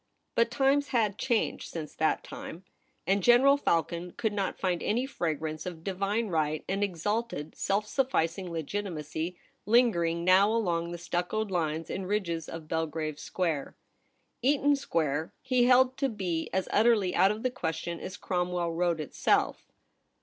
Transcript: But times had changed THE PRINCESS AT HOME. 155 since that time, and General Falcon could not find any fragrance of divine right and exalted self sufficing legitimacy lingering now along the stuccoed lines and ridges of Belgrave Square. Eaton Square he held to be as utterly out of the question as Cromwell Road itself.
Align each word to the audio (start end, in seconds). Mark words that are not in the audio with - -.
But 0.33 0.49
times 0.49 0.87
had 0.87 1.19
changed 1.19 1.71
THE 1.73 1.77
PRINCESS 1.81 1.97
AT 2.01 2.25
HOME. 2.25 2.63
155 3.05 3.05
since 3.05 3.05
that 3.05 3.05
time, 3.05 3.05
and 3.05 3.23
General 3.23 3.55
Falcon 3.57 4.13
could 4.17 4.33
not 4.33 4.57
find 4.57 4.81
any 4.81 5.05
fragrance 5.05 5.67
of 5.67 5.83
divine 5.83 6.29
right 6.29 6.65
and 6.67 6.83
exalted 6.83 7.53
self 7.53 7.85
sufficing 7.85 8.49
legitimacy 8.51 9.37
lingering 9.67 10.23
now 10.23 10.51
along 10.51 10.89
the 10.91 10.97
stuccoed 10.97 11.51
lines 11.51 11.91
and 11.91 12.07
ridges 12.07 12.49
of 12.49 12.67
Belgrave 12.67 13.19
Square. 13.19 13.75
Eaton 14.41 14.75
Square 14.75 15.33
he 15.43 15.65
held 15.65 15.95
to 15.97 16.09
be 16.09 16.49
as 16.51 16.67
utterly 16.73 17.13
out 17.13 17.29
of 17.29 17.43
the 17.43 17.51
question 17.51 17.99
as 17.99 18.17
Cromwell 18.17 18.73
Road 18.73 18.99
itself. 18.99 19.71